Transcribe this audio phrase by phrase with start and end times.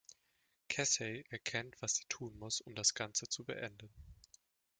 [0.67, 3.87] Casey erkennt, was sie tun muss um das Ganze zu beenden.